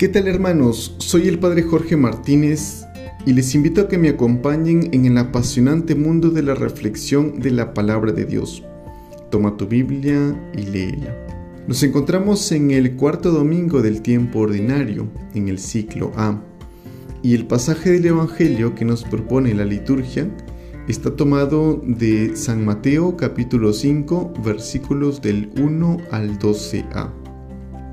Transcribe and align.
¿Qué 0.00 0.08
tal 0.08 0.28
hermanos? 0.28 0.94
Soy 0.96 1.28
el 1.28 1.38
Padre 1.38 1.62
Jorge 1.62 1.94
Martínez 1.94 2.86
y 3.26 3.34
les 3.34 3.54
invito 3.54 3.82
a 3.82 3.88
que 3.88 3.98
me 3.98 4.08
acompañen 4.08 4.88
en 4.92 5.04
el 5.04 5.18
apasionante 5.18 5.94
mundo 5.94 6.30
de 6.30 6.42
la 6.42 6.54
reflexión 6.54 7.38
de 7.38 7.50
la 7.50 7.74
palabra 7.74 8.10
de 8.10 8.24
Dios. 8.24 8.64
Toma 9.30 9.58
tu 9.58 9.66
Biblia 9.66 10.34
y 10.56 10.62
léela. 10.62 11.14
Nos 11.66 11.82
encontramos 11.82 12.50
en 12.50 12.70
el 12.70 12.96
cuarto 12.96 13.30
domingo 13.30 13.82
del 13.82 14.00
tiempo 14.00 14.38
ordinario, 14.38 15.06
en 15.34 15.48
el 15.48 15.58
ciclo 15.58 16.12
A, 16.16 16.42
y 17.22 17.34
el 17.34 17.46
pasaje 17.46 17.90
del 17.90 18.06
Evangelio 18.06 18.74
que 18.74 18.86
nos 18.86 19.04
propone 19.04 19.52
la 19.52 19.66
liturgia 19.66 20.26
está 20.88 21.14
tomado 21.14 21.78
de 21.84 22.36
San 22.36 22.64
Mateo 22.64 23.18
capítulo 23.18 23.74
5 23.74 24.32
versículos 24.42 25.20
del 25.20 25.50
1 25.60 25.98
al 26.10 26.38
12a. 26.38 27.10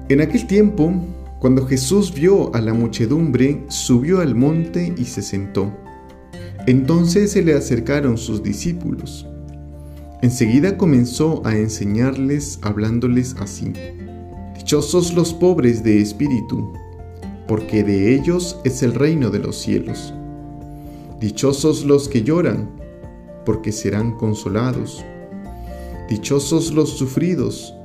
En 0.08 0.22
aquel 0.22 0.48
tiempo, 0.48 0.94
cuando 1.40 1.68
Jesús 1.68 2.14
vio 2.14 2.54
a 2.56 2.62
la 2.62 2.74
muchedumbre, 2.74 3.64
subió 3.68 4.22
al 4.22 4.34
monte 4.34 4.94
y 4.98 5.06
se 5.06 5.22
sentó. 5.22 5.72
Entonces 6.66 7.32
se 7.32 7.44
le 7.44 7.54
acercaron 7.54 8.18
sus 8.18 8.42
discípulos. 8.42 9.28
Enseguida 10.24 10.78
comenzó 10.78 11.44
a 11.46 11.56
enseñarles 11.56 12.58
hablándoles 12.64 13.36
así. 13.40 13.72
Dichosos 14.56 15.14
los 15.14 15.32
pobres 15.32 15.84
de 15.84 16.02
espíritu, 16.02 16.74
porque 17.48 17.84
de 17.84 18.16
ellos 18.16 18.60
es 18.66 18.82
el 18.82 18.96
reino 18.96 19.30
de 19.30 19.40
los 19.40 19.58
cielos. 19.58 20.14
Dichosos 21.20 21.86
los 21.86 22.10
que 22.10 22.24
lloran, 22.24 22.68
porque 23.46 23.72
serán 23.72 24.18
consolados. 24.18 25.06
Dichosos 26.10 26.74
los 26.74 26.90
sufridos, 26.98 27.76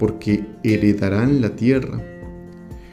porque 0.00 0.44
heredarán 0.64 1.40
la 1.40 1.50
tierra. 1.54 2.11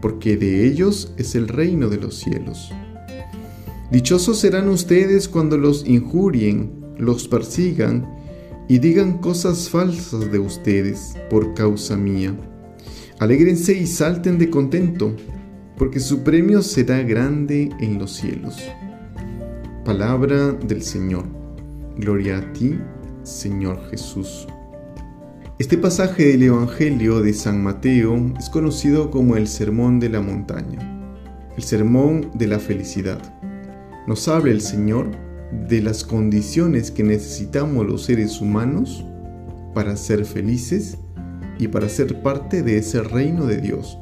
porque 0.00 0.36
de 0.36 0.66
ellos 0.66 1.12
es 1.16 1.34
el 1.34 1.48
reino 1.48 1.88
de 1.88 1.98
los 1.98 2.16
cielos. 2.16 2.72
Dichosos 3.90 4.38
serán 4.38 4.68
ustedes 4.68 5.28
cuando 5.28 5.58
los 5.58 5.86
injurien, 5.86 6.70
los 6.96 7.26
persigan 7.26 8.08
y 8.68 8.78
digan 8.78 9.18
cosas 9.18 9.68
falsas 9.68 10.30
de 10.30 10.38
ustedes 10.38 11.16
por 11.28 11.54
causa 11.54 11.96
mía. 11.96 12.34
Alégrense 13.18 13.72
y 13.72 13.86
salten 13.86 14.38
de 14.38 14.48
contento, 14.48 15.14
porque 15.76 15.98
su 15.98 16.22
premio 16.22 16.62
será 16.62 17.02
grande 17.02 17.70
en 17.80 17.98
los 17.98 18.12
cielos. 18.12 18.56
Palabra 19.84 20.52
del 20.52 20.82
Señor. 20.82 21.24
Gloria 21.96 22.38
a 22.38 22.52
ti, 22.52 22.78
Señor 23.24 23.90
Jesús. 23.90 24.46
Este 25.60 25.76
pasaje 25.76 26.28
del 26.28 26.44
Evangelio 26.44 27.20
de 27.20 27.34
San 27.34 27.62
Mateo 27.62 28.32
es 28.38 28.48
conocido 28.48 29.10
como 29.10 29.36
el 29.36 29.46
Sermón 29.46 30.00
de 30.00 30.08
la 30.08 30.22
Montaña, 30.22 30.78
el 31.54 31.62
Sermón 31.62 32.30
de 32.32 32.46
la 32.46 32.58
Felicidad. 32.58 33.20
Nos 34.06 34.26
habla 34.26 34.52
el 34.52 34.62
Señor 34.62 35.10
de 35.68 35.82
las 35.82 36.02
condiciones 36.02 36.90
que 36.90 37.02
necesitamos 37.02 37.86
los 37.86 38.04
seres 38.04 38.40
humanos 38.40 39.04
para 39.74 39.96
ser 39.96 40.24
felices 40.24 40.96
y 41.58 41.68
para 41.68 41.90
ser 41.90 42.22
parte 42.22 42.62
de 42.62 42.78
ese 42.78 43.02
reino 43.02 43.44
de 43.44 43.58
Dios, 43.58 43.98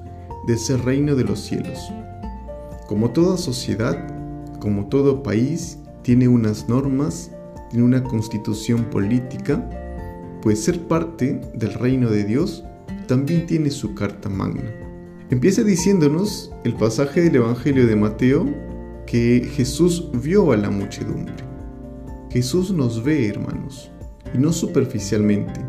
de 0.46 0.54
ese 0.54 0.76
reino 0.76 1.16
de 1.16 1.24
los 1.24 1.40
cielos. 1.40 1.92
Como 2.86 3.10
toda 3.10 3.36
sociedad, 3.36 3.98
como 4.60 4.86
todo 4.86 5.24
país, 5.24 5.80
tiene 6.02 6.28
unas 6.28 6.68
normas 6.68 7.32
tiene 7.68 7.84
una 7.84 8.02
constitución 8.02 8.84
política, 8.84 9.68
pues 10.48 10.64
ser 10.64 10.80
parte 10.88 11.42
del 11.52 11.74
reino 11.74 12.08
de 12.08 12.24
Dios 12.24 12.64
también 13.06 13.44
tiene 13.44 13.68
su 13.68 13.94
carta 13.94 14.30
magna. 14.30 14.64
Empieza 15.28 15.62
diciéndonos 15.62 16.50
el 16.64 16.72
pasaje 16.72 17.20
del 17.20 17.36
Evangelio 17.36 17.86
de 17.86 17.94
Mateo 17.94 18.46
que 19.06 19.46
Jesús 19.54 20.08
vio 20.10 20.52
a 20.52 20.56
la 20.56 20.70
muchedumbre. 20.70 21.34
Jesús 22.30 22.70
nos 22.70 23.04
ve, 23.04 23.28
hermanos, 23.28 23.90
y 24.32 24.38
no 24.38 24.50
superficialmente. 24.50 25.60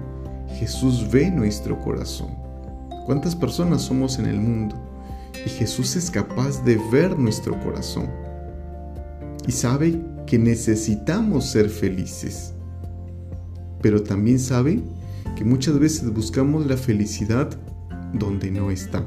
Jesús 0.57 1.11
ve 1.11 1.29
nuestro 1.29 1.77
corazón. 1.81 2.29
¿Cuántas 3.05 3.35
personas 3.35 3.81
somos 3.81 4.17
en 4.17 4.27
el 4.27 4.39
mundo? 4.39 4.77
Y 5.45 5.49
Jesús 5.49 5.97
es 5.97 6.09
capaz 6.09 6.63
de 6.63 6.79
ver 6.89 7.19
nuestro 7.19 7.59
corazón. 7.59 8.09
Y 9.45 9.51
sabe 9.51 9.99
que 10.25 10.39
necesitamos 10.39 11.47
ser 11.47 11.67
felices. 11.69 12.53
Pero 13.81 14.03
también 14.03 14.39
sabe 14.39 14.81
que 15.35 15.45
muchas 15.45 15.79
veces 15.79 16.13
buscamos 16.13 16.65
la 16.65 16.77
felicidad 16.77 17.49
donde 18.13 18.51
no 18.51 18.71
está. 18.71 19.05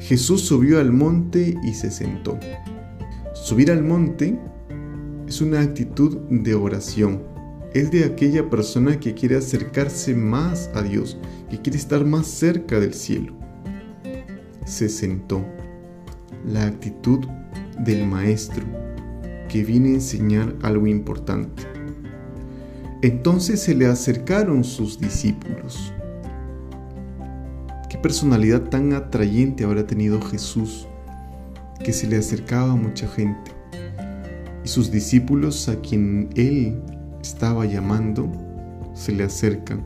Jesús 0.00 0.42
subió 0.42 0.80
al 0.80 0.92
monte 0.92 1.56
y 1.62 1.74
se 1.74 1.90
sentó. 1.90 2.38
Subir 3.34 3.70
al 3.70 3.82
monte 3.82 4.38
es 5.26 5.40
una 5.40 5.60
actitud 5.60 6.16
de 6.28 6.54
oración. 6.54 7.22
Es 7.72 7.90
de 7.90 8.04
aquella 8.04 8.50
persona 8.50 8.98
que 8.98 9.14
quiere 9.14 9.36
acercarse 9.36 10.14
más 10.14 10.70
a 10.74 10.82
Dios, 10.82 11.18
que 11.48 11.60
quiere 11.60 11.78
estar 11.78 12.04
más 12.04 12.26
cerca 12.26 12.80
del 12.80 12.94
cielo. 12.94 13.34
Se 14.64 14.88
sentó. 14.88 15.44
La 16.44 16.66
actitud 16.66 17.20
del 17.78 18.06
maestro 18.06 18.64
que 19.48 19.64
viene 19.64 19.90
a 19.90 19.94
enseñar 19.94 20.54
algo 20.62 20.86
importante. 20.86 21.64
Entonces 23.02 23.60
se 23.60 23.74
le 23.74 23.86
acercaron 23.86 24.62
sus 24.62 25.00
discípulos. 25.00 25.92
Qué 27.88 27.96
personalidad 27.98 28.62
tan 28.64 28.92
atrayente 28.92 29.64
habrá 29.64 29.86
tenido 29.86 30.20
Jesús, 30.20 30.86
que 31.82 31.92
se 31.92 32.06
le 32.06 32.16
acercaba 32.18 32.72
a 32.72 32.76
mucha 32.76 33.08
gente. 33.08 33.52
Y 34.64 34.68
sus 34.68 34.90
discípulos 34.90 35.68
a 35.68 35.80
quien 35.80 36.28
él 36.36 36.82
estaba 37.22 37.64
llamando, 37.64 38.30
se 38.94 39.12
le 39.12 39.24
acercan 39.24 39.82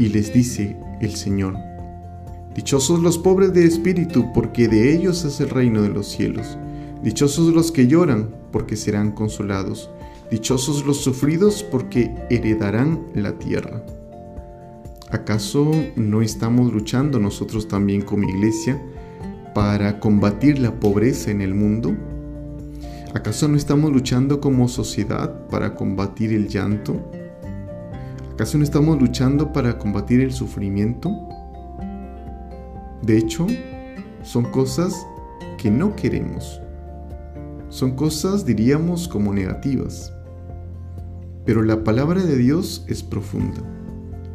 y 0.00 0.08
les 0.08 0.32
dice 0.32 0.76
el 1.00 1.14
Señor, 1.14 1.56
Dichosos 2.54 3.00
los 3.00 3.18
pobres 3.18 3.52
de 3.52 3.64
espíritu, 3.64 4.32
porque 4.32 4.66
de 4.66 4.92
ellos 4.92 5.24
es 5.24 5.40
el 5.40 5.50
reino 5.50 5.82
de 5.82 5.90
los 5.90 6.08
cielos. 6.08 6.58
Dichosos 7.04 7.54
los 7.54 7.70
que 7.70 7.86
lloran, 7.86 8.34
porque 8.50 8.76
serán 8.76 9.12
consolados. 9.12 9.88
Dichosos 10.30 10.86
los 10.86 10.98
sufridos, 10.98 11.62
porque 11.62 12.14
heredarán 12.30 13.06
la 13.14 13.38
tierra. 13.38 13.82
¿Acaso 15.10 15.72
no 15.96 16.22
estamos 16.22 16.72
luchando 16.72 17.18
nosotros 17.18 17.66
también 17.66 18.02
como 18.02 18.28
iglesia 18.28 18.80
para 19.54 19.98
combatir 19.98 20.60
la 20.60 20.78
pobreza 20.78 21.30
en 21.30 21.40
el 21.40 21.54
mundo? 21.54 21.96
¿Acaso 23.12 23.48
no 23.48 23.56
estamos 23.56 23.92
luchando 23.92 24.40
como 24.40 24.68
sociedad 24.68 25.48
para 25.48 25.74
combatir 25.74 26.32
el 26.32 26.48
llanto? 26.48 27.10
¿Acaso 28.32 28.56
no 28.56 28.62
estamos 28.62 29.00
luchando 29.00 29.52
para 29.52 29.78
combatir 29.78 30.20
el 30.20 30.32
sufrimiento? 30.32 31.10
De 33.02 33.18
hecho, 33.18 33.48
son 34.22 34.44
cosas 34.44 34.94
que 35.58 35.70
no 35.70 35.96
queremos 35.96 36.60
son 37.70 37.92
cosas, 37.92 38.44
diríamos, 38.44 39.06
como 39.06 39.32
negativas. 39.32 40.12
Pero 41.50 41.64
la 41.64 41.82
palabra 41.82 42.22
de 42.22 42.36
Dios 42.36 42.84
es 42.86 43.02
profunda 43.02 43.60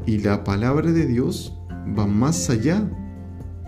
y 0.05 0.17
la 0.17 0.43
palabra 0.43 0.91
de 0.91 1.05
Dios 1.05 1.57
va 1.97 2.07
más 2.07 2.49
allá 2.49 2.91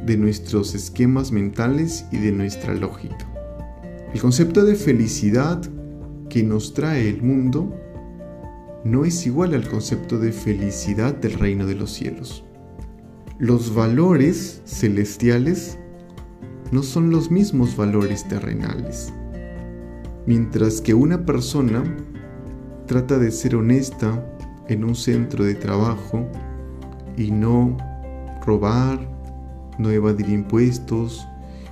de 0.05 0.17
nuestros 0.17 0.75
esquemas 0.75 1.31
mentales 1.31 2.05
y 2.11 2.17
de 2.17 2.33
nuestra 2.33 2.75
lógica. 2.75 3.25
El 4.13 4.19
concepto 4.19 4.65
de 4.65 4.75
felicidad 4.75 5.61
que 6.29 6.43
nos 6.43 6.73
trae 6.73 7.07
el 7.07 7.23
mundo 7.23 7.73
no 8.83 9.05
es 9.05 9.25
igual 9.25 9.53
al 9.53 9.65
concepto 9.65 10.19
de 10.19 10.33
felicidad 10.33 11.15
del 11.15 11.35
reino 11.35 11.65
de 11.65 11.75
los 11.75 11.93
cielos. 11.93 12.43
Los 13.39 13.73
valores 13.73 14.61
celestiales 14.65 15.79
no 16.73 16.83
son 16.83 17.11
los 17.11 17.31
mismos 17.31 17.77
valores 17.77 18.27
terrenales. 18.27 19.13
Mientras 20.25 20.81
que 20.81 20.93
una 20.93 21.25
persona 21.25 21.85
trata 22.87 23.19
de 23.19 23.31
ser 23.31 23.55
honesta 23.55 24.25
en 24.67 24.83
un 24.83 24.95
centro 24.95 25.45
de 25.45 25.55
trabajo 25.55 26.25
y 27.15 27.31
no 27.31 27.77
robar, 28.45 28.99
no 29.77 29.91
evadir 29.91 30.29
impuestos, 30.29 31.27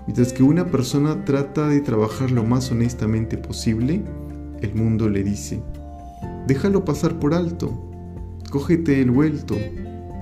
Mientras 0.07 0.33
que 0.33 0.43
una 0.43 0.67
persona 0.67 1.25
trata 1.25 1.67
de 1.67 1.81
trabajar 1.81 2.29
lo 2.29 2.43
más 2.43 2.71
honestamente 2.71 3.37
posible, 3.37 4.03
el 4.61 4.75
mundo 4.75 5.09
le 5.09 5.23
dice, 5.23 5.63
déjalo 6.45 6.85
pasar 6.85 7.19
por 7.19 7.33
alto, 7.33 7.71
cógete 8.51 9.01
el 9.01 9.09
vuelto, 9.09 9.55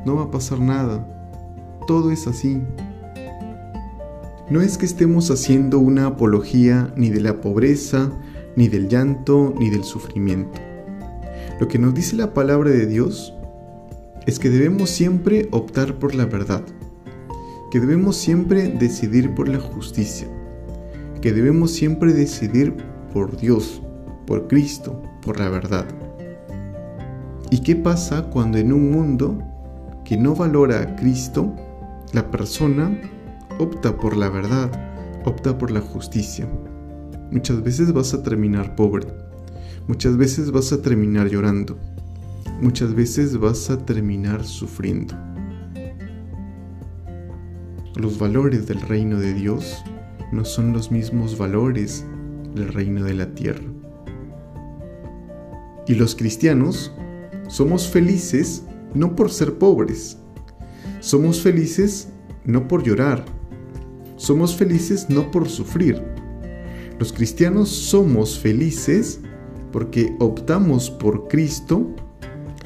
no 0.06 0.16
va 0.16 0.24
a 0.24 0.32
pasar 0.32 0.60
nada, 0.60 1.06
todo 1.86 2.12
es 2.12 2.28
así. 2.28 2.62
No 4.50 4.62
es 4.62 4.78
que 4.78 4.86
estemos 4.86 5.30
haciendo 5.32 5.80
una 5.80 6.06
apología 6.06 6.94
ni 6.96 7.10
de 7.10 7.20
la 7.20 7.42
pobreza, 7.42 8.10
ni 8.56 8.70
del 8.70 8.88
llanto, 8.88 9.54
ni 9.60 9.70
del 9.70 9.84
sufrimiento. 9.84 10.62
Lo 11.60 11.68
que 11.68 11.78
nos 11.78 11.94
dice 11.94 12.16
la 12.16 12.34
palabra 12.34 12.72
de 12.72 12.88
Dios 12.88 13.34
es 14.26 14.40
que 14.40 14.50
debemos 14.50 14.90
siempre 14.90 15.48
optar 15.52 16.00
por 16.00 16.16
la 16.16 16.26
verdad, 16.26 16.64
que 17.72 17.80
debemos 17.80 18.18
siempre 18.18 18.70
decidir 18.70 19.36
por 19.36 19.48
la 19.48 19.60
justicia, 19.60 20.28
que 21.22 21.32
debemos 21.32 21.72
siempre 21.72 22.14
decidir 22.14 22.76
por 23.14 23.38
Dios, 23.38 23.82
por 24.26 24.48
Cristo, 24.48 25.02
por 25.22 25.40
la 25.40 25.50
verdad. 25.50 25.86
¿Y 27.52 27.60
qué 27.60 27.76
pasa 27.76 28.30
cuando 28.32 28.58
en 28.58 28.74
un 28.74 28.92
mundo 28.92 29.38
que 30.04 30.18
no 30.18 30.36
valora 30.36 30.82
a 30.82 30.96
Cristo, 30.96 31.54
la 32.14 32.32
persona 32.32 33.00
opta 33.60 33.96
por 33.96 34.18
la 34.18 34.30
verdad, 34.30 34.72
opta 35.24 35.58
por 35.58 35.70
la 35.70 35.82
justicia? 35.82 36.48
Muchas 37.32 37.62
veces 37.62 37.94
vas 37.94 38.14
a 38.14 38.24
terminar 38.24 38.76
pobre, 38.76 39.08
muchas 39.88 40.18
veces 40.18 40.52
vas 40.52 40.72
a 40.72 40.82
terminar 40.82 41.30
llorando, 41.30 41.78
muchas 42.62 42.94
veces 42.94 43.38
vas 43.38 43.70
a 43.70 43.78
terminar 43.86 44.46
sufriendo. 44.46 45.16
Los 47.96 48.18
valores 48.18 48.66
del 48.68 48.82
reino 48.82 49.20
de 49.20 49.34
Dios 49.34 49.84
no 50.32 50.46
son 50.46 50.74
los 50.74 50.92
mismos 50.92 51.38
valores 51.38 52.06
del 52.56 52.74
reino 52.74 53.04
de 53.04 53.14
la 53.14 53.34
tierra. 53.36 53.64
Y 55.88 55.96
los 55.96 56.16
cristianos 56.16 56.94
somos 57.48 57.88
felices 57.88 58.64
no 58.94 59.16
por 59.16 59.30
ser 59.30 59.58
pobres, 59.58 60.18
somos 61.02 61.42
felices 61.42 62.10
no 62.46 62.68
por 62.68 62.84
llorar, 62.84 63.26
somos 64.16 64.56
felices 64.56 65.10
no 65.10 65.30
por 65.30 65.50
sufrir. 65.50 66.02
Los 67.00 67.12
cristianos 67.12 67.70
somos 67.70 68.40
felices 68.40 69.20
porque 69.74 70.16
optamos 70.20 70.90
por 70.90 71.28
Cristo 71.28 71.94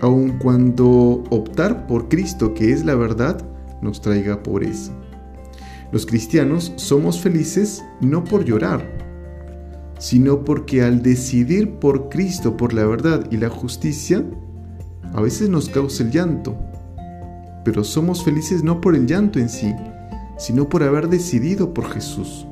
aun 0.01 0.37
cuando 0.37 1.23
optar 1.31 1.87
por 1.87 2.07
Cristo, 2.07 2.53
que 2.53 2.71
es 2.71 2.85
la 2.85 2.93
verdad, 2.93 3.43
nos 3.81 4.01
traiga 4.01 4.43
pobreza. 4.43 4.91
Los 5.91 6.05
cristianos 6.05 6.73
somos 6.75 7.19
felices 7.19 7.83
no 8.01 8.23
por 8.23 8.45
llorar, 8.45 8.85
sino 9.97 10.43
porque 10.43 10.83
al 10.83 11.01
decidir 11.01 11.79
por 11.79 12.09
Cristo, 12.09 12.57
por 12.57 12.73
la 12.73 12.85
verdad 12.85 13.25
y 13.31 13.37
la 13.37 13.49
justicia, 13.49 14.23
a 15.13 15.21
veces 15.21 15.49
nos 15.49 15.69
causa 15.69 16.03
el 16.03 16.11
llanto. 16.11 16.55
Pero 17.63 17.83
somos 17.83 18.23
felices 18.23 18.63
no 18.63 18.81
por 18.81 18.95
el 18.95 19.07
llanto 19.07 19.39
en 19.39 19.49
sí, 19.49 19.73
sino 20.37 20.69
por 20.69 20.83
haber 20.83 21.09
decidido 21.09 21.73
por 21.73 21.89
Jesús. 21.89 22.45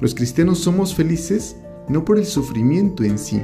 Los 0.00 0.14
cristianos 0.14 0.60
somos 0.60 0.94
felices 0.94 1.56
no 1.88 2.04
por 2.04 2.18
el 2.18 2.26
sufrimiento 2.26 3.04
en 3.04 3.18
sí, 3.18 3.42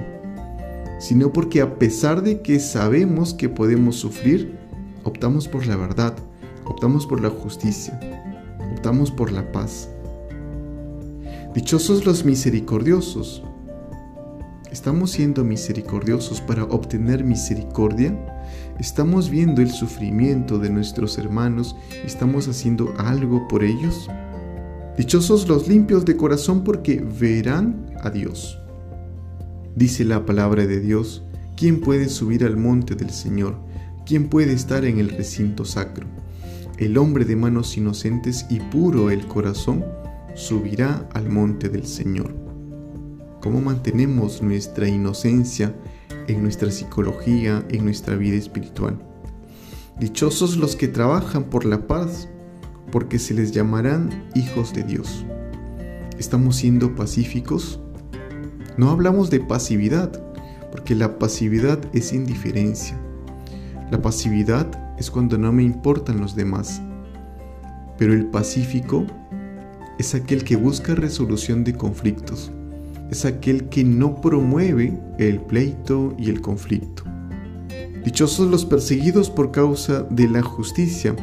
sino 0.98 1.32
porque 1.32 1.60
a 1.60 1.78
pesar 1.78 2.22
de 2.22 2.42
que 2.42 2.58
sabemos 2.60 3.34
que 3.34 3.48
podemos 3.48 3.96
sufrir, 3.96 4.58
optamos 5.04 5.48
por 5.48 5.66
la 5.66 5.76
verdad, 5.76 6.16
optamos 6.64 7.06
por 7.06 7.20
la 7.20 7.30
justicia, 7.30 7.98
optamos 8.72 9.10
por 9.10 9.32
la 9.32 9.50
paz. 9.52 9.88
Dichosos 11.54 12.04
los 12.04 12.24
misericordiosos. 12.24 13.42
¿Estamos 14.70 15.12
siendo 15.12 15.42
misericordiosos 15.42 16.40
para 16.42 16.64
obtener 16.64 17.24
misericordia? 17.24 18.14
¿Estamos 18.78 19.30
viendo 19.30 19.62
el 19.62 19.70
sufrimiento 19.70 20.58
de 20.58 20.68
nuestros 20.68 21.16
hermanos 21.16 21.74
y 22.04 22.06
estamos 22.06 22.46
haciendo 22.46 22.92
algo 22.98 23.48
por 23.48 23.64
ellos? 23.64 24.10
Dichosos 24.96 25.46
los 25.46 25.68
limpios 25.68 26.06
de 26.06 26.16
corazón 26.16 26.64
porque 26.64 27.04
verán 27.20 27.90
a 28.02 28.08
Dios. 28.08 28.58
Dice 29.74 30.06
la 30.06 30.24
palabra 30.24 30.66
de 30.66 30.80
Dios, 30.80 31.22
¿quién 31.54 31.82
puede 31.82 32.08
subir 32.08 32.44
al 32.44 32.56
monte 32.56 32.94
del 32.94 33.10
Señor? 33.10 33.58
¿Quién 34.06 34.30
puede 34.30 34.54
estar 34.54 34.86
en 34.86 34.98
el 34.98 35.10
recinto 35.10 35.66
sacro? 35.66 36.06
El 36.78 36.96
hombre 36.96 37.26
de 37.26 37.36
manos 37.36 37.76
inocentes 37.76 38.46
y 38.48 38.60
puro 38.60 39.10
el 39.10 39.26
corazón 39.26 39.84
subirá 40.34 41.06
al 41.12 41.28
monte 41.28 41.68
del 41.68 41.86
Señor. 41.86 42.34
¿Cómo 43.42 43.60
mantenemos 43.60 44.40
nuestra 44.40 44.88
inocencia 44.88 45.74
en 46.26 46.42
nuestra 46.42 46.70
psicología, 46.70 47.66
en 47.68 47.84
nuestra 47.84 48.16
vida 48.16 48.36
espiritual? 48.36 48.98
Dichosos 50.00 50.56
los 50.56 50.74
que 50.74 50.88
trabajan 50.88 51.44
por 51.44 51.66
la 51.66 51.86
paz, 51.86 52.28
porque 52.90 53.18
se 53.18 53.34
les 53.34 53.52
llamarán 53.52 54.10
hijos 54.34 54.72
de 54.72 54.82
Dios. 54.82 55.24
¿Estamos 56.18 56.56
siendo 56.56 56.94
pacíficos? 56.94 57.80
No 58.76 58.90
hablamos 58.90 59.30
de 59.30 59.40
pasividad, 59.40 60.12
porque 60.70 60.94
la 60.94 61.18
pasividad 61.18 61.78
es 61.92 62.12
indiferencia. 62.12 62.98
La 63.90 64.02
pasividad 64.02 64.66
es 64.98 65.10
cuando 65.10 65.38
no 65.38 65.52
me 65.52 65.62
importan 65.62 66.20
los 66.20 66.34
demás. 66.34 66.80
Pero 67.98 68.12
el 68.12 68.26
pacífico 68.26 69.06
es 69.98 70.14
aquel 70.14 70.44
que 70.44 70.56
busca 70.56 70.94
resolución 70.94 71.64
de 71.64 71.74
conflictos. 71.74 72.50
Es 73.10 73.24
aquel 73.24 73.68
que 73.68 73.84
no 73.84 74.20
promueve 74.20 74.98
el 75.18 75.40
pleito 75.40 76.14
y 76.18 76.28
el 76.30 76.40
conflicto. 76.40 77.04
Dichosos 78.04 78.50
los 78.50 78.64
perseguidos 78.64 79.30
por 79.30 79.50
causa 79.50 80.02
de 80.10 80.28
la 80.28 80.42
justicia, 80.42 81.14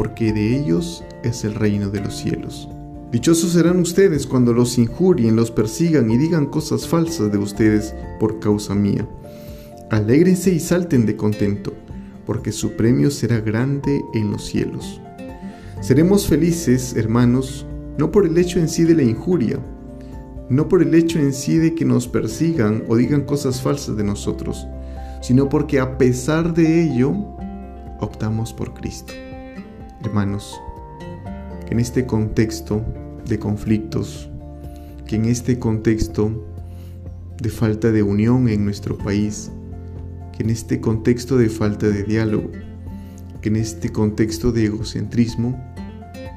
porque 0.00 0.32
de 0.32 0.56
ellos 0.56 1.04
es 1.24 1.44
el 1.44 1.54
reino 1.54 1.90
de 1.90 2.00
los 2.00 2.16
cielos. 2.16 2.70
Dichosos 3.12 3.52
serán 3.52 3.80
ustedes 3.80 4.26
cuando 4.26 4.54
los 4.54 4.78
injurien, 4.78 5.36
los 5.36 5.50
persigan 5.50 6.10
y 6.10 6.16
digan 6.16 6.46
cosas 6.46 6.88
falsas 6.88 7.30
de 7.30 7.36
ustedes 7.36 7.94
por 8.18 8.40
causa 8.40 8.74
mía. 8.74 9.06
Alégrense 9.90 10.54
y 10.54 10.58
salten 10.58 11.04
de 11.04 11.16
contento, 11.16 11.74
porque 12.24 12.50
su 12.50 12.76
premio 12.78 13.10
será 13.10 13.40
grande 13.40 14.00
en 14.14 14.30
los 14.30 14.46
cielos. 14.46 15.02
Seremos 15.82 16.26
felices, 16.26 16.96
hermanos, 16.96 17.66
no 17.98 18.10
por 18.10 18.24
el 18.24 18.38
hecho 18.38 18.58
en 18.58 18.70
sí 18.70 18.84
de 18.84 18.94
la 18.94 19.02
injuria, 19.02 19.58
no 20.48 20.66
por 20.66 20.80
el 20.80 20.94
hecho 20.94 21.18
en 21.18 21.34
sí 21.34 21.58
de 21.58 21.74
que 21.74 21.84
nos 21.84 22.08
persigan 22.08 22.84
o 22.88 22.96
digan 22.96 23.26
cosas 23.26 23.60
falsas 23.60 23.98
de 23.98 24.04
nosotros, 24.04 24.66
sino 25.20 25.50
porque 25.50 25.78
a 25.78 25.98
pesar 25.98 26.54
de 26.54 26.84
ello, 26.84 27.12
optamos 28.00 28.54
por 28.54 28.72
Cristo. 28.72 29.12
Hermanos, 30.02 30.58
en 31.68 31.78
este 31.78 32.06
contexto 32.06 32.82
de 33.26 33.38
conflictos, 33.38 34.30
que 35.06 35.16
en 35.16 35.26
este 35.26 35.58
contexto 35.58 36.32
de 37.38 37.50
falta 37.50 37.92
de 37.92 38.02
unión 38.02 38.48
en 38.48 38.64
nuestro 38.64 38.96
país, 38.96 39.50
que 40.34 40.42
en 40.42 40.48
este 40.48 40.80
contexto 40.80 41.36
de 41.36 41.50
falta 41.50 41.86
de 41.86 42.02
diálogo, 42.04 42.50
que 43.42 43.50
en 43.50 43.56
este 43.56 43.92
contexto 43.92 44.52
de 44.52 44.64
egocentrismo, 44.64 45.62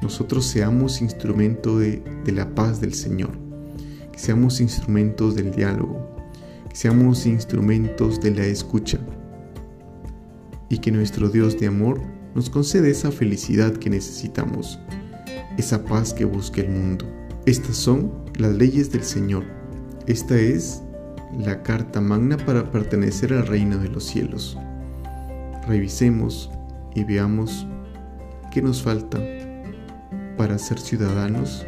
nosotros 0.01 0.45
seamos 0.45 1.01
instrumento 1.01 1.79
de, 1.79 2.03
de 2.25 2.31
la 2.33 2.53
paz 2.53 2.81
del 2.81 2.93
Señor, 2.93 3.31
que 4.11 4.19
seamos 4.19 4.59
instrumentos 4.59 5.35
del 5.35 5.51
diálogo, 5.51 6.17
que 6.69 6.75
seamos 6.75 7.25
instrumentos 7.25 8.19
de 8.19 8.31
la 8.31 8.45
escucha 8.45 8.99
y 10.67 10.79
que 10.79 10.91
nuestro 10.91 11.29
Dios 11.29 11.57
de 11.57 11.67
amor 11.67 12.01
nos 12.35 12.49
concede 12.49 12.89
esa 12.89 13.11
felicidad 13.11 13.73
que 13.73 13.89
necesitamos 13.89 14.79
esa 15.57 15.83
paz 15.83 16.13
que 16.13 16.25
busca 16.25 16.61
el 16.61 16.69
mundo. 16.69 17.05
Estas 17.45 17.75
son 17.75 18.11
las 18.37 18.53
leyes 18.53 18.91
del 18.91 19.03
Señor. 19.03 19.43
Esta 20.07 20.37
es 20.37 20.81
la 21.37 21.63
carta 21.63 22.01
magna 22.01 22.37
para 22.37 22.71
pertenecer 22.71 23.33
al 23.33 23.47
reino 23.47 23.77
de 23.77 23.89
los 23.89 24.03
cielos. 24.03 24.57
Revisemos 25.67 26.49
y 26.95 27.03
veamos 27.03 27.67
qué 28.51 28.61
nos 28.61 28.81
falta 28.81 29.19
para 30.37 30.57
ser 30.57 30.79
ciudadanos 30.79 31.65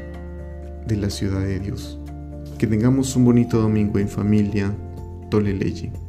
de 0.88 0.98
la 0.98 1.10
ciudad 1.10 1.42
de 1.42 1.60
Dios. 1.60 2.00
Que 2.58 2.68
tengamos 2.68 3.16
un 3.16 3.26
bonito 3.26 3.62
domingo 3.62 4.00
en 4.00 4.08
familia. 4.08 4.74
Tole 5.30 5.54
Leye. 5.54 6.05